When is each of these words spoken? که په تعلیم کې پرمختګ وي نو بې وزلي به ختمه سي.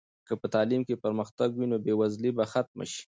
که 0.27 0.33
په 0.41 0.47
تعلیم 0.55 0.81
کې 0.87 1.01
پرمختګ 1.03 1.49
وي 1.53 1.65
نو 1.71 1.77
بې 1.83 1.93
وزلي 1.99 2.31
به 2.37 2.43
ختمه 2.51 2.85
سي. 2.91 2.99